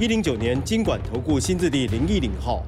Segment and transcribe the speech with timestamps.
[0.00, 2.64] 一零九年经管投顾新字第零一零号。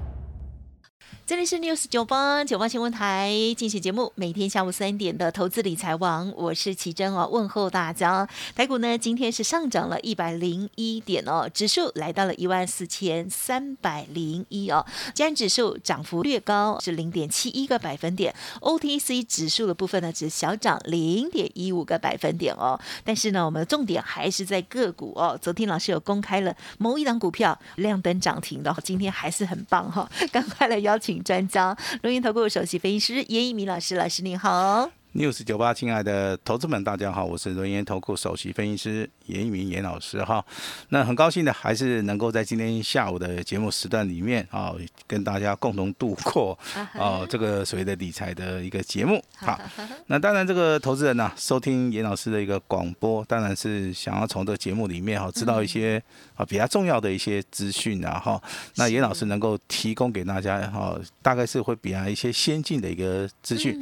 [1.25, 8.29] 这里是 News 九八九八新闻台进行节目，每天下午三点的投资理财王，我是奇珍哦，问候大家。
[8.57, 18.35] 台股呢今天是上涨了一百零一点哦，指数来到了一万四千三百零一哦，加权指数涨幅略高，是零点七一个百分点。
[18.61, 25.39] OTC 指数的部分呢只小涨零点一五个百分点哦，但是呢我们的重点还是在个股哦。
[25.41, 31.12] 昨天老师有公开了某一档股票亮灯涨停的，今天还是很棒哈， 赶快来邀请。
[31.21, 35.02] 专家，龙云投顾首席分析师严一鸣老师，老师您好。
[35.15, 40.43] News 九八，亲爱的投资们，大家好，我是轮研投顾首席分析师严一鸣严老师哈。
[40.89, 44.73] 那很高兴的，还是能够在今天下午的节目时段里面啊，
[45.07, 46.59] 跟大家共同度过
[46.95, 49.23] 啊 这个所谓的理财的一个节目。
[49.37, 49.61] 好，
[50.07, 56.03] 那当然这个投资人呢，收听严老师的一个广播，当然是想要从这个节目里面哈，知道一些
[56.35, 58.43] 啊比较重要的一些资讯啊哈。
[58.77, 63.79] 那严老师能够提供给大家哈，大概是会比较一些先进的一个资讯。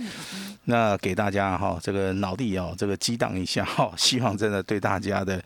[0.64, 5.38] 那给大家哈，这个脑力哦，这个激荡一下哈， 希望真的对大家的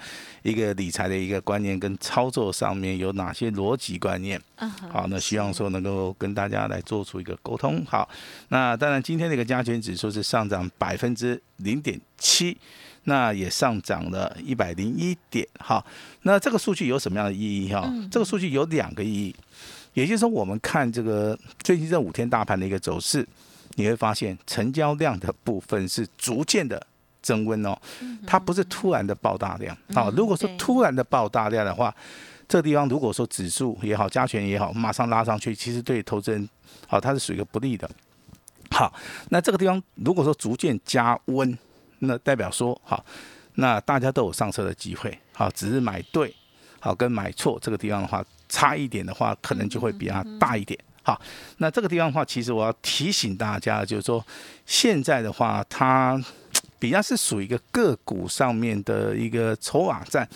[0.42, 4.40] 一个理财的一个观念跟操作上面有哪些逻辑观念，
[4.92, 7.84] 好，那希望说能够跟大家来做出一个沟通。
[7.86, 8.08] 好，
[8.50, 12.56] 那当然今天这个加权指数是上涨百分之零点七，
[13.02, 15.44] 那也上涨了一百零一点。
[15.58, 15.84] 哈，
[16.22, 17.92] 那这个数据有什么样的意义哈？
[18.12, 19.34] 这个数据有两个意义，
[19.94, 23.26] 也就是说我们看这个最近这五天大盘的一个走势。
[23.76, 26.86] 你会发现成交量的部分是逐渐的
[27.22, 27.76] 增温哦，
[28.26, 30.12] 它不是突然的爆大量啊。
[30.16, 31.94] 如果说突然的爆大量的话，
[32.46, 36.48] 这个地方如果说指数也好，加权也好，马上拉上去，其实对投资人
[36.86, 37.90] 好，它是属于一个不利的。
[38.70, 38.92] 好，
[39.30, 41.56] 那这个地方如果说逐渐加温，
[42.00, 43.04] 那代表说好，
[43.54, 45.18] 那大家都有上车的机会。
[45.32, 46.34] 好，只是买对
[46.80, 50.78] 好跟买错这个地方的话，差一点的话，可能就会比它大一点。
[51.04, 51.20] 好，
[51.58, 54.24] 那这个地方的话，其实我要提醒大家，就是说，
[54.64, 56.18] 现在的话，它
[56.80, 60.26] 比较是属于一个个股上面的一个筹码战，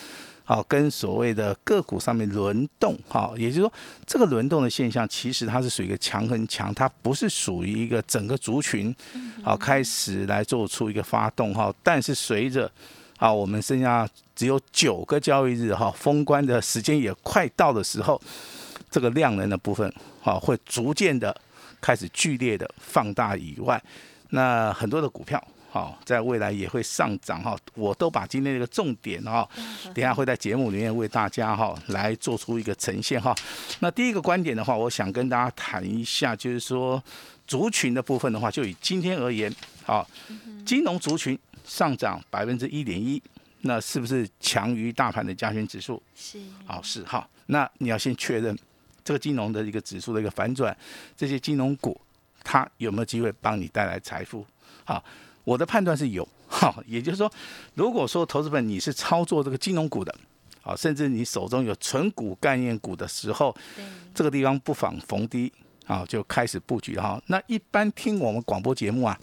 [0.45, 3.73] 好，跟所谓的个股上面轮动，好，也就是说，
[4.07, 8.95] 这个轮动的现象，其实它是属于一个强很强，它不是属于一个整个族群，
[9.43, 12.71] 好，开始来做出一个发动，哈，但是随着，
[13.17, 18.21] 啊，我们剩下只有九个交易日，哈，封关的时间也快到的时候。
[18.91, 21.35] 这个量能的部分，好，会逐渐的
[21.81, 23.83] 开始剧烈的放大以外，
[24.31, 27.57] 那很多的股票，好，在未来也会上涨哈。
[27.75, 29.49] 我都把今天这个重点哈，
[29.95, 33.35] 等下会在节目里面为大家哈来做出一个呈现哈。
[33.81, 37.03] 那第一个观点的话，我想跟大家谈一下，就是说
[37.47, 40.09] 族群的部分的话，就以今天而言，好，
[40.67, 43.23] 金融族群上涨百分之一点一，
[43.61, 46.03] 那是不是强于大盘的加权指数？
[46.17, 47.29] 是，好是哈。
[47.47, 48.59] 那你要先确认。
[49.09, 50.77] 这个金融的一个指数的一个反转，
[51.17, 51.99] 这些金融股
[52.45, 54.45] 它有没有机会帮你带来财富？
[54.85, 55.03] 好，
[55.45, 56.29] 我的判断是有。
[56.47, 57.31] 好，也就是说，
[57.73, 60.15] 如果说投资本你是操作这个金融股的，
[60.61, 63.57] 好，甚至你手中有纯股概念股的时候，
[64.15, 65.51] 这个地方不妨逢低
[65.87, 67.19] 啊就开始布局哈。
[67.29, 69.19] 那一般听我们广播节目啊，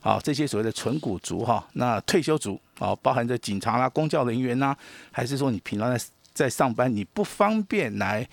[0.00, 4.76] 好，这些所谓的纯股族哈，那退休族啊，包含着警察啦、公教人员呐，
[5.10, 8.28] 还是说你平常在在上班，你不方便来。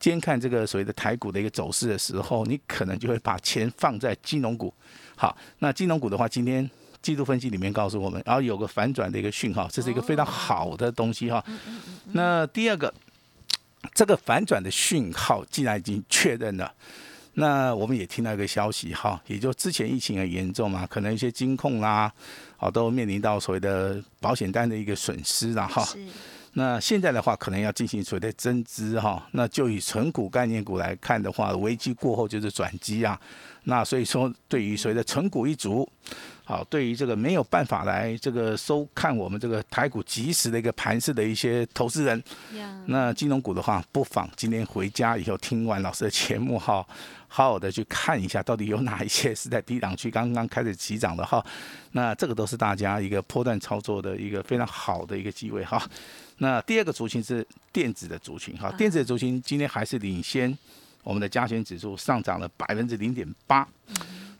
[0.00, 4.72] 监看这个所谓的台股的一个走势的时候，你可能就会把钱放在金融股。
[5.16, 6.68] 好，那金融股的话，今天
[7.02, 11.44] 季度分析里面告诉我们，然后有个反转的一个讯号，这是一个非常好的东西哈。
[12.12, 12.92] 那第二个，
[13.94, 16.72] 这个反转的讯号既然已经确认了，
[17.34, 22.12] 那我们也听到一个消息哈，也就之前疫情很严重嘛，可能一些金控啦，
[22.56, 25.86] 好都面临到所谓的保险单的一个损失了哈。
[26.54, 33.20] 那现在的话，可能要进行所谓的增资哈，那就以纯股概念股来看的话，危机过后就是转机啊。
[33.64, 35.86] 那所以说，对于所谓的纯股一族，
[36.44, 42.22] 好，对于这个没有办法来这个收看我们这个台股及时的一个盘势的一些投资人，
[42.86, 46.84] 那金融股的话，不妨今天回家以后听完老师的节目哈，
[47.28, 51.44] 好好的去看一下，到底有哪一些是在低档区刚刚开始起涨的哈。
[51.92, 55.82] 那这个都是大家一个波段操作的一个非常好的一个机会哈。
[56.38, 60.56] 那第二个族群是电子的族群，哈，电子的族群今天还是领先
[61.02, 63.66] 我们的加权指数上涨了百分之零点八，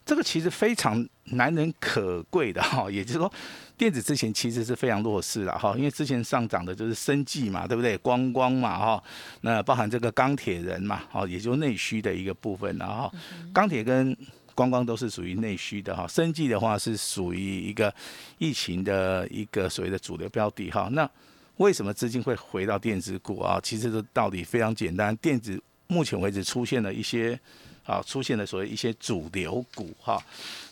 [0.06, 3.32] 这个其实非常难能可贵的哈， 也就是说，
[3.76, 7.98] 电子之前其实是非常弱势了哈，因为之前上涨的就是生计嘛，对不对？
[7.98, 9.02] 光光嘛哈，
[9.40, 13.12] 那包含这个钢铁人嘛，哦，也就内需的一个部分，了哈
[13.52, 14.16] 钢铁跟
[14.54, 17.92] 光光都是属于内需的哈，生计的话是属于一个
[18.38, 21.10] 疫情的一个所谓的主流标的哈，那。
[21.58, 23.60] 为什么资金会回到电子股啊？
[23.62, 27.38] 其实这道理非常简单，电子目前为止出现了一些
[27.84, 30.20] 啊，出现了所谓一些主流股哈。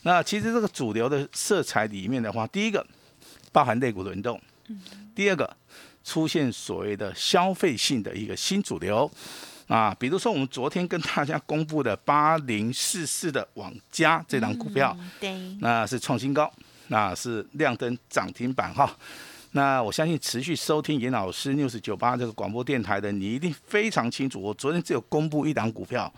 [0.03, 2.87] 那其实这个主流的色彩里面的话，第一个
[3.53, 4.41] 包含类股轮动，
[5.15, 5.57] 第二个
[6.05, 9.11] 出现所谓的消费性的一个新主流
[9.67, 16.49] 啊，比如说我们昨天跟大家公布的八零四四的网加这档股票，对，那是创新高，
[16.87, 18.97] 那是亮灯涨停板哈。
[19.57, 24.39] 那我相信持续收听严老师 news 九八这个广播电台的你一定非常清楚。
[24.39, 26.13] 我昨天只有公布一档股票，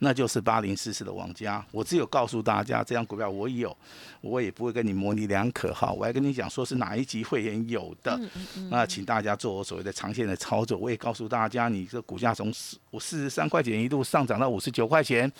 [0.00, 1.64] 那就是八零四四的王家。
[1.70, 3.74] 我只有告诉大家这张股票我有，
[4.20, 5.90] 我也不会跟你模棱两可哈。
[5.90, 8.20] 我还跟你讲说是哪一级会员有的。
[8.68, 10.76] 那请大家做我所谓的长线的操作。
[10.76, 15.32] 我也告诉大家，你这股价从四五四十三块钱一度上涨到五十九块钱。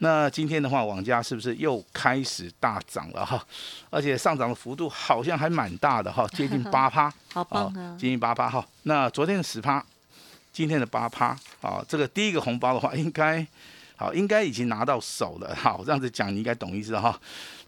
[0.00, 3.44] 那今天的话，网价是不是又开始大涨了哈？
[3.90, 7.96] 而且上涨的幅度好像还蛮大的哈， 接近八趴，好棒啊！
[7.98, 8.64] 接近八趴哈。
[8.84, 9.84] 那昨天的十趴，
[10.52, 13.44] 今天的八趴啊，这个第一个红包的话，应该
[13.96, 15.52] 好，应该已经拿到手了。
[15.56, 17.20] 好，这样子讲你应该懂意思哈。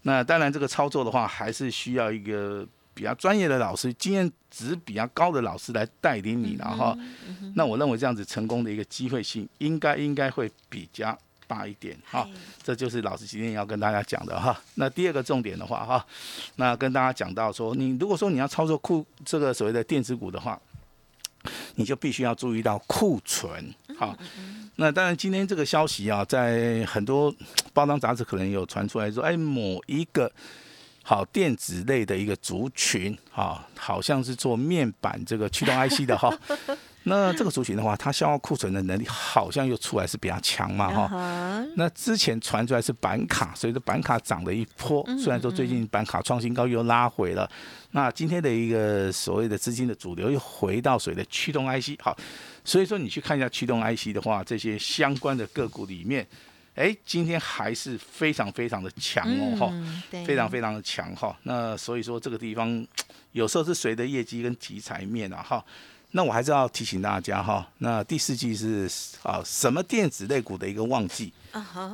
[0.03, 6.97] 那当然，这个操作的话，还是需要一个比较专业的老师，经验值比较高的老师来带领你，然后，
[7.55, 11.17] 那我认为这样子成功的一个机会性，应该应该会比较。
[11.51, 12.25] 大一点，好，
[12.63, 14.57] 这就是老师今天要跟大家讲的哈。
[14.75, 16.05] 那第二个重点的话，哈，
[16.55, 20.57] 那跟大家讲到说，你如果说你要操作库这个所谓的电子股的话，
[21.75, 24.17] 你就必须要注意到库存，好。
[24.77, 27.35] 那当然，今天这个消息啊，在很多
[27.73, 30.31] 包装杂志可能有传出来说，哎，某一个
[31.03, 36.33] 好电子类的一个族群，啊，好像是做面板这个驱动 IC 的哈。
[37.03, 41.65] 那这个族群的话，它消耗库存的能力好像又出来是比较强嘛哈。
[41.75, 47.49] 那之前传出来是板卡，所以说板卡涨了一波，虽然说最近板卡创新高又拉回了。
[47.91, 52.15] 那今天的一个所谓的资金的主流又回到谁的驱动 IC 好，
[52.63, 56.25] 所以说你去看一下驱动 IC 的话，这些相关的个股里面，
[56.75, 59.73] 哎，今天还是非常非常的强哦哈，
[60.23, 61.35] 非常非常的强哈。
[61.43, 62.85] 那所以说这个地方
[63.31, 65.65] 有时候是随着业绩跟题材面啊哈。
[66.11, 68.89] 那我还是要提醒大家哈，那第四季是
[69.23, 71.33] 啊什么电子类股的一个旺季，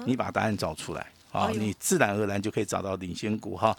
[0.05, 3.77] 你把答案找出来啊，你自然而然就可以找到领先股哈。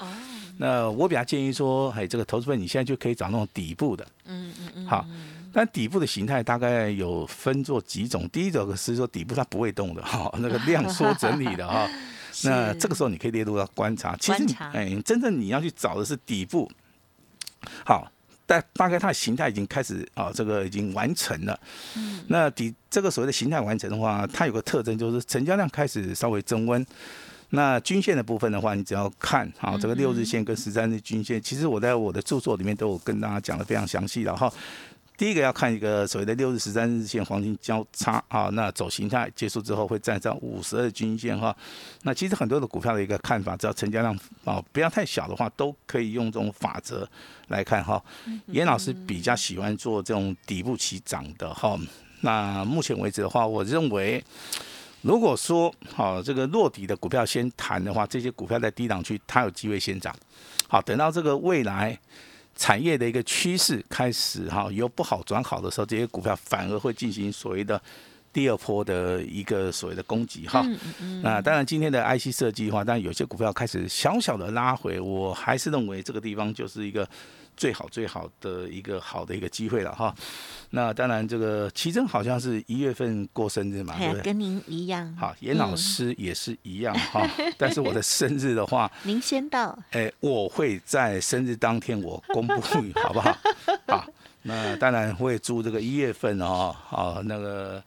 [0.56, 5.05] 那我比较建议说，哎，这个投资份你现在就可以找那种底部的，嗯嗯嗯，好，
[5.52, 11.88] 但底部的形态大概有分做几种，第一种是说底部它不会动的哈， 那个量缩整理的哈，
[12.44, 16.70] 那这个时候你可以列入到观察，其实你哎，真正你要去找的是底部，
[17.85, 18.11] 好。
[18.48, 21.60] 大大概它的形态已经开始啊，这个已经完成了。
[21.96, 26.84] 嗯，那底这个所谓的形态完成的话，它有个特征就是成交量开始稍微增温。
[27.50, 34.50] 那均线的部分的话，你只要看好，这个六日线跟十三日均线，其实我在我的著作里面都有跟大家讲的非常详细了哈。
[35.16, 41.54] 第一个要看一个所谓的六日、十三日线黄金交叉啊，那走形态结束之后会站上五十二均线哈。
[42.02, 47.08] 那其实很多的股票的一个看法，只要成交量啊不要太小的话，都可以用这种法则
[47.49, 48.02] 来看哈。
[48.47, 51.78] 严老师比较喜欢做这种底部起涨的哈。
[52.21, 54.23] 那目前为止的话，我认为
[55.02, 60.14] 如果说好这个落底的股票先谈的话，这些股票在低档区它有机会先涨。
[60.67, 61.99] 好，等到这个未来。
[62.61, 67.81] 产业的一个趋势开始哈，由不好转好的时候，这些股票反而会进行所谓的
[68.32, 70.64] 第二波的一个所谓的攻击哈。
[71.23, 77.08] 那当然，今天的 IC 设计的话，但有些股票开始小小的拉回，我还是认为这个地方就是一个。
[77.58, 80.14] 最好最好的一个好的一个机会了哈，
[80.70, 84.23] 那当然这个奇珍好像是一月份过生日嘛，对不对？
[84.23, 85.12] 跟您一样。
[85.16, 89.76] 好，严老师也是一样哈， 但是我的生日的话， 您先到。
[89.90, 92.61] 哎，我会在生日当天我公布，
[93.02, 93.37] 好不好？
[93.88, 94.06] 好，
[94.42, 97.82] 那当然会祝这个一月份哦，好那个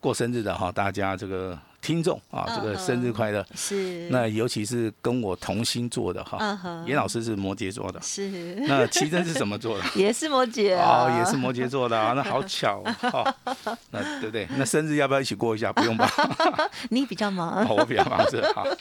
[0.00, 3.44] 过生日的哈，大家这个听众啊，这个生日快乐。
[3.54, 8.28] 是，那尤其是跟我同星座的哈严老师是摩羯座的，是
[8.66, 9.84] 那奇珍是什么座的？
[9.96, 13.34] 也是摩羯哦啊，，也是摩羯座的啊，那好巧哦。
[13.54, 14.46] 哦 那对不对？
[14.56, 15.72] 那生日要不要一起过一下？
[15.72, 16.10] 不用吧？
[16.90, 18.76] 你比较忙哦，我比较忙是好，啊，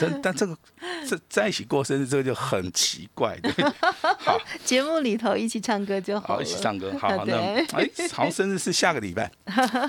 [0.00, 0.56] 但但这个
[1.08, 3.52] 这在一起过生日这个就很奇怪，对？
[4.18, 7.64] 好，节目里头一起唱歌就好一起唱歌，好，好那哎，
[8.12, 9.30] 好像生日是下个礼拜，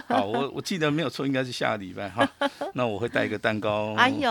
[0.07, 2.29] 好，我我记得没有错，应该是下个礼拜哈。
[2.73, 4.27] 那我会带一个蛋糕，哎呦这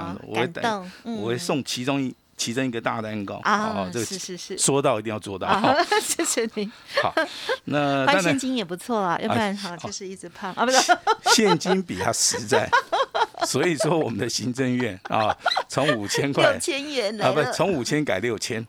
[0.00, 0.62] 样子，我会带，
[1.04, 1.16] 嗯。
[1.20, 4.56] 我会送其中一其中一个大蛋糕啊哦，这个是是是。
[4.56, 5.48] 说到一定要做到。
[5.48, 6.70] 啊哈， 谢谢你，
[7.02, 7.12] 好，
[7.64, 9.76] 那换当然现金也不错啊，要不然哈好。
[9.76, 10.96] 就是一直胖啊，不是，
[11.34, 12.70] 现金比它实在，
[13.44, 15.36] 所以说我们的行政院啊，
[15.68, 18.64] 从五千块六千元啊，不，从五千改六千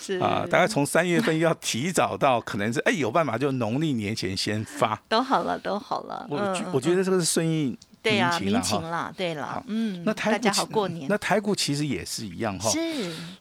[0.00, 0.18] 是。
[0.18, 4.96] 啊，大概从三月份要提早到，可能是哎有办法就农历年前先发。
[5.08, 6.64] 都好了，都好了，我嗯。
[6.72, 12.70] 我觉得这个是顺应对呀，民情啦对啦好，嗯，那台大家股好过年那台股其实也是一样哈。
[12.70, 12.78] 是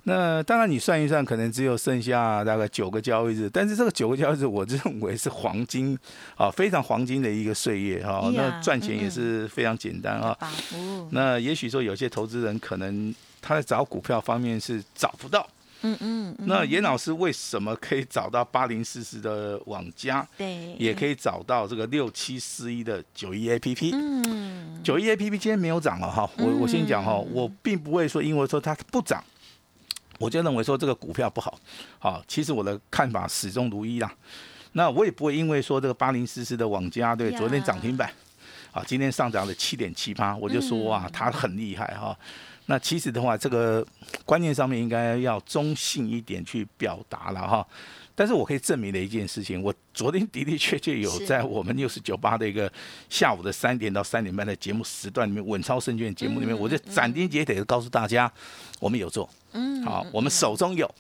[0.04, 5.98] 那当然你算一算，可能只有剩下大概九个交易日，但是这个九个交易日，我认为是黄金
[6.36, 8.30] 啊， 非常黄金的一个岁月哈。
[8.32, 10.38] 呀那赚钱也嗯是非常简单啊。
[10.74, 15.48] 哦，那也许说有些投资人可能他在找股票方面是找不到。
[15.82, 23.92] 嗯嗯，嗯那严老师为什么可以找到八零四四的网家，对，也可以找到这个六七四一的九一 A P P？
[23.94, 29.24] 嗯，九一 A P P 今天没有涨了哈，我我先讲哈，我并不会说因为说它不涨，
[30.18, 31.58] 我就认为说这个股票不好。
[31.98, 34.12] 好，其实我的看法始终如一啦。
[34.74, 38.12] 那我也不会因为说这个八零四四的网加对昨天涨停板，
[38.72, 42.18] 啊，今天上涨了七点七八，我就说哇，它很厉害哈。
[42.70, 43.84] 那其实的话，这个
[44.26, 47.68] 观念上面应该要中性一点去表达了哈。
[48.14, 52.72] 但是我可以证明的一件事情，我昨天的的确确有在我们六十九八的一个
[53.10, 58.32] 下午的三点到三点半的节目时段里面，稳超胜券节目里面，我就斩钉截铁的告诉大家，
[58.80, 60.94] 我们有做，嗯，好，我们手中有，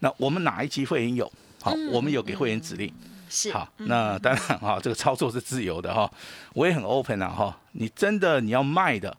[0.00, 1.30] 那我们哪一期会员有？
[1.62, 2.92] 好，嗯我们有给会员指令。
[3.28, 6.10] 是好，那当然哈，这个操作是自由的哈，
[6.54, 7.60] 我也很 open 啊哈。
[7.72, 9.14] 你真的你要卖的，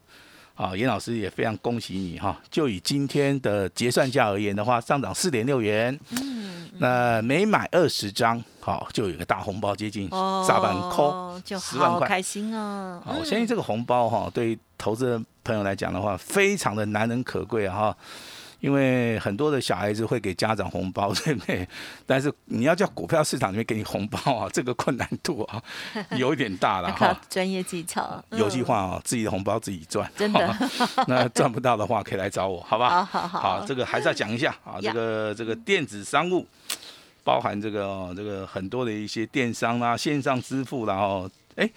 [0.57, 2.35] 啊，严老师也非常恭喜你哈。
[2.49, 11.99] 就以今天的结算价而言的话，上涨四点六元，嗯，那每买二十张，好，就有一个大红包，接近炸板扣十万块。
[11.99, 17.97] 好开心哦，我相信这个红包哈，对投资人朋友来讲的话，非常的难能可贵啊哈。
[18.59, 21.67] 因为很多的小孩子会给家长红包，对不对？
[22.05, 25.61] 但是你要叫股票市场里面给你红包啊，这个困难度啊
[26.17, 27.19] 有一点大了哈。
[27.29, 30.55] 专业技巧，有句嗯话啊，自己的红包自己赚， 真的
[31.07, 33.05] 那赚不到的话，可以来找我，好吧？
[33.05, 36.45] 好好好这个还是要讲一下啊，这个这个电子商务，
[37.23, 41.69] 包含这个哦，这个很多的一些电商啦、线上支付啦哦，哎。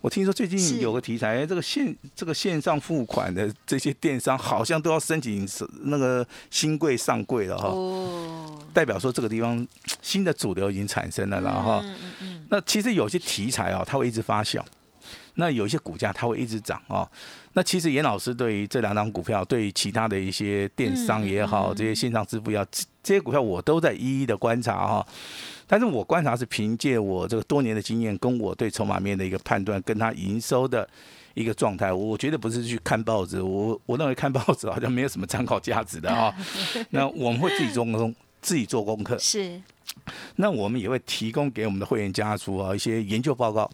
[0.00, 5.46] 我听说最近有个题材，哎这个线这个线上付款的这些电商好像都要申请
[5.84, 9.66] 那个新贵上柜了哈，哦，代表说这个地方
[10.00, 14.62] 新的主流已经产生了，然后嗯嗯嗯，那其实有些题材啊，它会一直发酵，
[15.34, 17.08] 那有一些股价它会一直涨啊。
[17.54, 22.64] 那其实严老师对于这两张股票，对于其他的一些电商也好，这些线上支付要
[23.08, 25.06] 这这些股票，我都在一一的观察哈。
[25.66, 30.86] 但是我观察是凭借我这个多年的经验，跟我对筹码面的一个判断，跟它营收的
[31.32, 36.34] 一个状态，我觉得不是去看报纸，我 我认为看报纸好像没有什么参考价值的啊。
[36.90, 39.58] 那我们会自己做功，自己做功课，是
[40.36, 43.70] 那我们也会提供给我们的会员家族啊一些研究报告，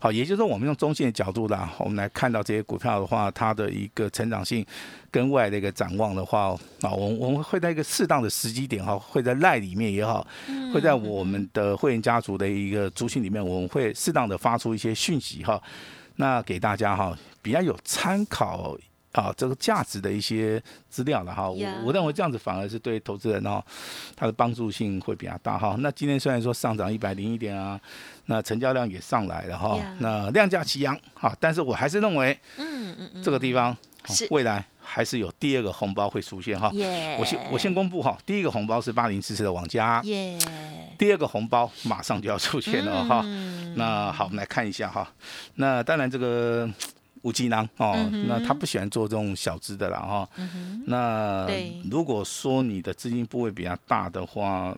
[0.00, 4.64] 好，也就是说我们用中线的角度啦，我们来看到这些股票的话，它的一个成长性
[5.10, 10.26] 跟未来的一个展望的话，啊，我我们会在一个适当的时机点哈，会在赖里面也好，
[10.72, 15.60] 会在我们的会员家族的一个族群里面，我们会适当的发出一些讯息哈，
[16.16, 18.76] 那给大家哈比较有参考。
[19.18, 23.60] 啊，这个价值的一些资料了哈，我我认为这样子反而是对投资人哦，
[24.14, 25.74] 它的帮助性会比较大哈。
[25.80, 27.80] 那今天虽然说上涨一百零一点啊，
[28.26, 33.76] 那成交量也上来了哈那量价齐扬哈，但是我还是认为嗯嗯嗯，这个地方、
[34.30, 36.70] 未来还是有第二个红包会出现哈。
[36.74, 40.38] 耶，我先我先公布哈，第一个红包是八零四四的王家，耶，
[40.96, 43.22] 第二个红包马上就要出现了哈。
[43.24, 45.08] 嗯那好，我们来看一下哈。
[45.54, 46.68] 那当然这个
[47.28, 50.28] 五金囊哦，嗯那他不喜欢做这种小资的啦哈。
[50.36, 51.46] 嗯，那
[51.90, 54.76] 如果说你的资金部位比较大的话，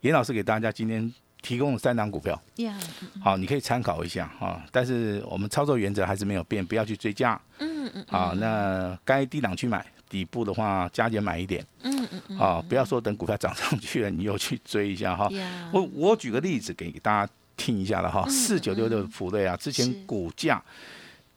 [0.00, 2.74] 严老师给大家今天提供了三档股票，呀，
[3.22, 4.62] 好，你可以参考一下哈。
[4.72, 7.38] 但是我们操作原则还是没有变，不要去追加。
[7.58, 8.32] 嗯嗯啊。
[8.36, 11.64] 那该低档去买，底部的话加减买一点。
[11.82, 15.28] 嗯嗯嗯，啊，不要说等股票涨上去了，你又去追一下哈。
[15.30, 20.62] 呀，我我举个例子给大家听一下了哈，嗯四九六六的普瑞啊，之前股价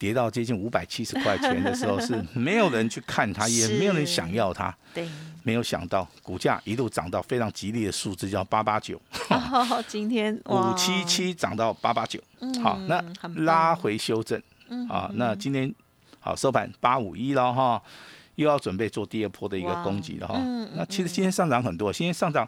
[0.04, 4.76] 跌到接近五百七十块钱的时候，是 没有人去看它，也没有人想要它。
[4.94, 5.08] 对，
[5.44, 12.20] 没有想到股价一路涨到非常吉利的数字，叫八八九，哦，今天 五七七涨到八八九，
[12.62, 13.02] 好，那
[13.46, 14.38] 拉回修正，
[14.90, 15.74] 啊，那今天
[16.20, 17.82] 好收盘八五一了哈，
[18.36, 20.38] 又要准备做第二波的一个攻击了哈。
[20.76, 22.46] 那其实今天上涨很多，今天上涨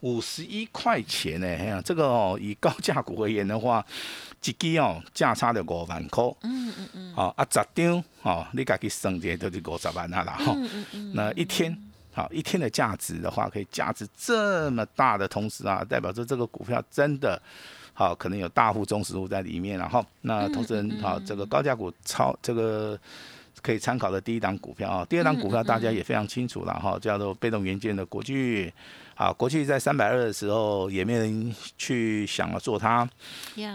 [0.00, 3.84] 五十一块钱呢，哎呀，这个哦以高价股而言的话，
[4.44, 10.52] 一支哦价差了五万块，嗯嗯嗯，好啊，十张哦，你家己算一下就是五十万啊啦哈。
[10.56, 11.76] 嗯嗯嗯，那一天，
[12.12, 17.40] 好一天的价值的话，可以价值这么大的同时啊，代表着这个股票真的
[17.92, 22.98] 好，可能有大户、中实户在里面，然后那投资人好，这个高价股超这个。
[23.62, 28.72] 可以参考的第一档股票啊，第二档股票大家也非常清楚了哈，叫做被动元件的国巨，
[29.14, 33.08] 啊，国巨在三百二的时候也没人去想要做它，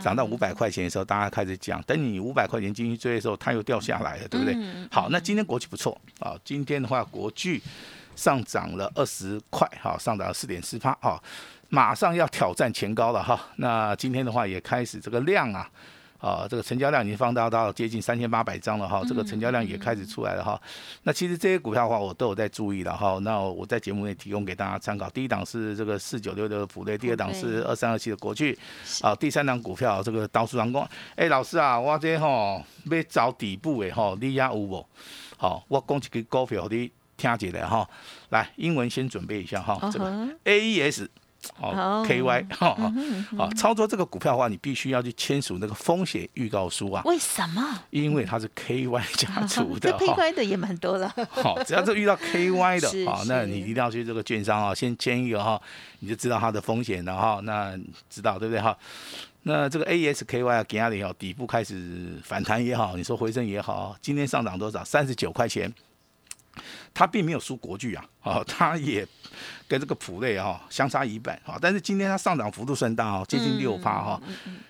[0.01, 4.53] 涨到五百块钱的时候，大家开始讲，等你五百块钱进去追的时候，它又掉下来了，对不对？
[4.57, 7.61] 嗯好，那今天国巨不错啊，今天的话国巨
[8.15, 11.21] 上涨了二十块，哈，上涨了四点四八，哈，
[11.69, 13.39] 马上要挑战前高了哈。
[13.55, 15.69] 那今天的话也开始这个量啊。
[16.19, 20.61] 啊，这个成交量已经放大到接近三千八百张了哈，这个成交量也开始出来了哈。
[21.03, 23.17] 那其实这些股票的话，我都有在注意了哈。
[23.21, 25.09] 那我在节目内提供给大家参考。
[25.11, 28.57] 第一档是这个四九六的普瑞，第二档是二三二七的国巨，
[29.01, 30.85] 啊，第三档股票这个刀术阳光。
[31.15, 32.61] 哎，老师啊，我这吼
[32.91, 34.85] 要找底部的吼，你也有无？
[35.37, 37.89] 好，我讲一个股票，你听一下哈。
[38.29, 41.07] 来，英文先准备一下哈，这个嗯哼 AES。
[41.59, 42.75] 哦哦，KY 哈，
[43.37, 47.79] 好，操作这个股票的话，你必须要去签署那个风险预告书啊，为什么？
[47.89, 49.97] 因为它是 KY 家族的哈。
[49.99, 55.59] 配乖的也蛮多了，好，只要是遇到 KY 的，好，那你一定要去这个券商啊，先签一个哈，
[55.99, 57.77] 你就知道它的风险了哈，那
[58.09, 58.77] 知道对不对哈？
[59.43, 64.83] 那这个 AESKY 啊，给那里哦，底部开始反弹也好，你说回升也好，今天上涨多少？
[64.83, 65.73] 三十九块钱。
[66.93, 69.07] 它并没有输国巨啊，哦， 它也
[69.67, 74.21] 跟这个普类啊相差一半啊，但是今天它上涨幅度算大哦，接近六趴哈。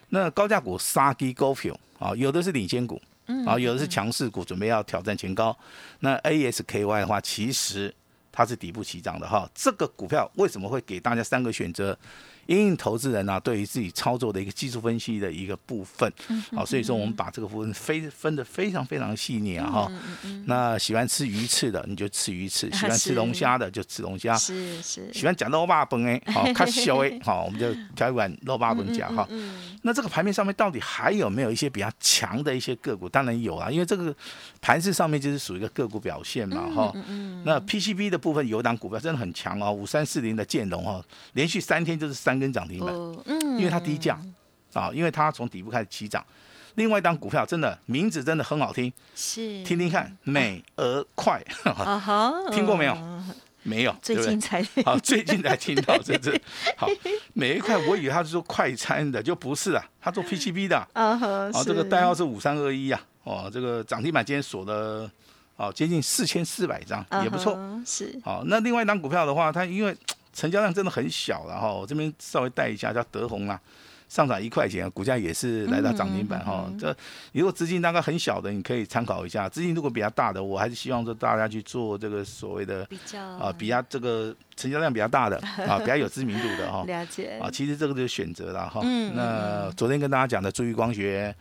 [0.10, 3.01] 那高价股杀低高票啊，有的是领先股，
[3.46, 5.55] 啊，有的是强势股，准备要挑战前高。
[6.00, 7.93] 那 ASKY 的话，其实
[8.31, 9.50] 它是底部起涨的哈。
[9.53, 11.98] 这个股票为什么会给大家三个选择？
[12.50, 16.12] 因应投资人啊，对于自己操作的一个技术分析的一个部分，
[16.51, 19.91] 好，所以说我们把这个部分非分的非常非常细腻啊哈。
[20.46, 24.35] 那喜欢吃鱼翅的，你就吃鱼翅；喜欢吃龙虾的，就吃龙虾。
[24.35, 29.27] 是是，喜欢讲肉霸崩哎，好，看小哎，好，我们就挑一碗肉霸崩讲哈。
[29.83, 33.07] 那这个盘面上面到底还有没有一些比较强的一些个股？
[33.07, 34.14] 当然有啊，因为这个
[34.59, 36.92] 盘市上面就是属于一个个股表现嘛哈。
[37.44, 44.19] 那 PCB 的部分有一档股票真的很强哦，五三四零的建龙哦，连续三天就是三根涨停板，哦嗯，因为它低价
[44.73, 46.25] 啊，因为它从底部开始起涨。
[46.75, 49.61] 另外一档股票真的名字真的很好听，是。
[49.63, 51.43] 听听看，美而快，
[52.53, 52.97] 听过没有？
[53.63, 54.65] 没有，最近才。
[54.85, 56.31] 好，最近才听到这这
[56.77, 56.87] 好，
[57.33, 65.11] 每一块我以为他是做快餐的，就不是啊，他做 PCB 的，啊这个代号是五三二一啊，哦，这个涨停板今天锁了
[65.57, 67.59] 哦接近四千四百张，也不错。
[67.85, 68.17] 是。
[68.23, 69.93] 好，那另外一档股票的话，它因为
[70.33, 73.59] 成交量真的很小了哈，我这边稍微带一下，叫德宏啦。
[74.07, 76.68] 上涨一块钱，股价也是来到涨停板哈。
[76.79, 76.96] 这
[77.31, 85.37] 如果资金大概很小的，你可以参考一下；资金如果比较大的，我还是希望说大家去做这个所谓的比较啊，比较这个成交量比较大的
[85.68, 86.83] 啊， 比较有知名度的哈。
[86.87, 88.81] 了解啊，其实这个就是选择了哈。
[88.83, 91.35] 嗯那昨天跟大家讲的注意光学，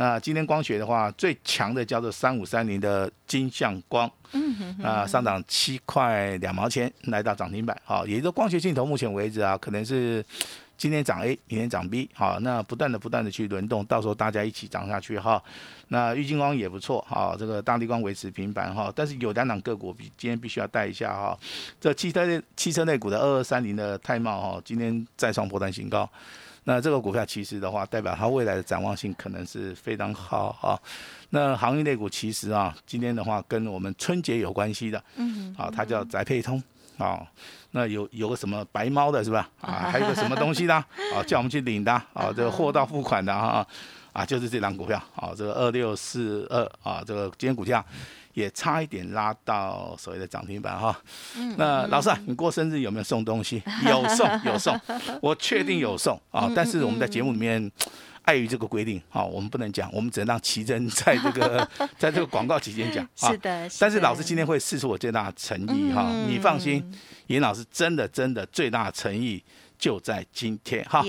[0.00, 7.78] 那今天光学的话，最强的叫做三五三零的金相光，嗯哼哼，啊，上涨七块两毛钱，来到涨停板。
[7.84, 10.24] 好，也就是光学镜头，目前为止啊，可能是
[10.78, 12.08] 今天涨 A，明天涨 B。
[12.14, 15.42] 好，那不断的不断的去轮动，到时候大家一起涨下去哈。
[15.88, 21.38] 那玉金光也不错，好，这个大地光维持平板哈，但是有两档个股比今天必须要带一下哈。
[21.78, 26.08] 这汽车类汽车类股的二二三零的泰茂哈，今天再创破单新高。
[26.64, 30.78] 那这个股票其实的话，代表它未来的展望性可能是非常好啊。
[31.30, 36.62] 那行业类股其实啊，今天的话跟我们春节有关系的，嗯啊，它叫宅配通
[36.98, 37.26] 啊。
[37.72, 39.48] 那有有个什么白猫的是吧？
[39.60, 40.74] 啊，还有个什么东西的？
[41.14, 43.66] 啊，叫我们去领的啊，这个货到付款的啊
[44.12, 47.84] 啊，就是这档股票啊，这个二六四二啊，这个今天股价
[48.34, 50.96] 也差一点拉到所谓的涨停板哈。
[51.56, 53.62] 那老师啊，你过生日有没有送东西？
[53.86, 54.78] 有送有送，
[55.20, 56.50] 我确定有送啊。
[56.54, 57.70] 但是我们在节目里面。
[58.24, 63.02] 碍于这个规定，好，我们不能讲，我们只能让奇珍在这个 在这个广告期间讲。
[63.18, 66.84] 啊是的，但是老师今天会试出我最大的诚意哈，嗯你放心，
[67.28, 69.42] 严老师真的真的最大的诚意
[69.80, 71.02] 就在今天哈。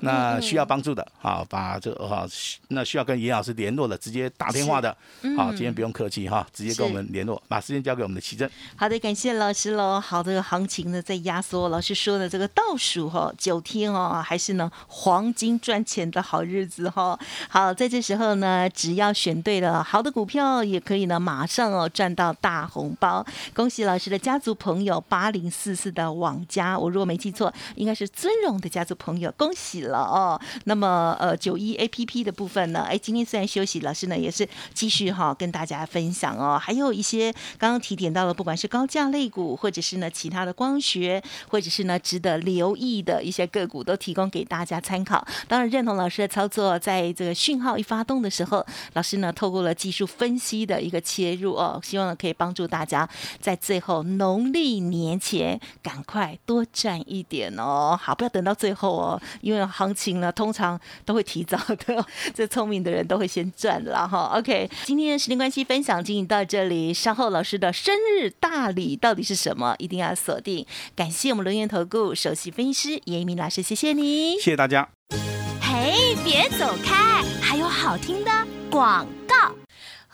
[0.00, 2.26] 那需要嗯帮助的啊，把这个哈，
[2.68, 4.96] 那需要跟严老师联络的，直接打电话的，
[5.36, 8.50] 好，今天不用客气哈，直接跟我们联络，把时间交给我们的奇珍。
[8.74, 10.00] 好的，感谢老师喽。
[10.00, 23.24] 好的，行情呢在压缩，老师说的这个倒数哈、九天哦，还是呢黄金赚钱的好日子哈、好，在这时候呢，只要选对了好的股票，也可以呢马上哦赚到大红包。
[23.52, 30.40] 恭喜老师的家族朋友八零四四的网家，我如果没记错，应该是尊荣的家族朋友，恭喜了哦。
[30.64, 45.26] 那么呃九一 A P P 的部分呢，哎，今天虽然休息，老师呢也是继续哈、跟大家分享哦，还有一些刚刚提点到了，不管是高价类股，或者是呢其他的光学，或者是呢值得留意的一些个股，都提供给大家参考。
[45.48, 53.08] 当然认同老师的操作，在这个讯号一发动的时候，老师呢透过了技术分析的一个切入哦，希望呢可以帮助大家
[53.40, 57.98] 在最后农历年前赶快多赚一点哦。
[58.04, 64.30] 好，不要等到最后哦，因为行情呢通常都会提早的， 这聪明的人都会先赚了哈。
[64.36, 70.66] OK，今天的时间关系分享进行到这里，稍后老师的生日大礼到底是什么，一定要锁定。
[70.94, 74.34] 感谢我们轮源投顾首席分析师严一鸣老师，谢谢你。
[74.34, 74.86] 谢谢大家。
[75.62, 78.30] 嘿，别走开，还有好听的
[78.70, 79.63] 广告。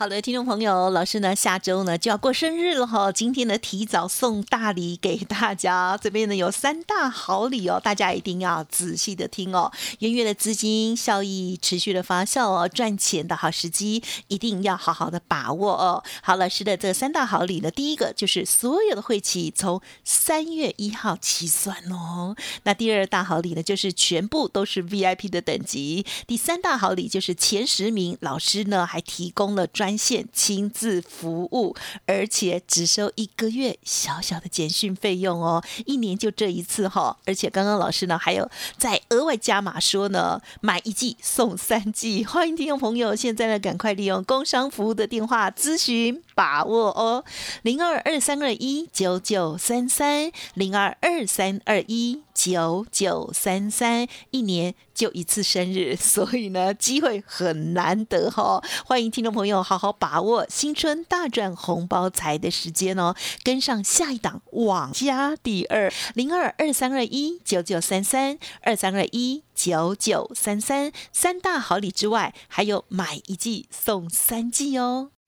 [0.01, 9.71] 好的，听众朋友，老师呢下周呢就要过生日了哈，今天呢提早送大礼给大家，这边呢有三大好礼哦，大家一定要仔细的听哦。
[9.99, 16.03] 元月的资金效益持续的发酵哦，赚钱的好时机一定要好好的把握哦。
[16.23, 31.75] 好，老师的这三大好礼呢，第一个就是所有的会期从三月一号起算哦，那第二大好礼呢就是全部都是 VIP 的等级，第三大好礼就是前十名老师呢还提供了专线亲自服务，
[32.05, 47.23] 而且只收一个月小小的简讯费用哦，一年就这一次哈、而且刚刚老师呢还有再额外加码说呢，买一季送三季，欢迎听众朋友现在呢赶快利用工商服务的电话咨询把握哦，
[47.61, 75.11] 零二二三二一九九三三零二二三二一九九三三，一年就一次生日， 所以呢机会很难得哈、欢迎听众朋友好好把握新春大赚红包财的时间哦，跟上下一档网加第二零二二三二一九九三三二三二一九九三三三大好礼之外，还有买一季送三季哦。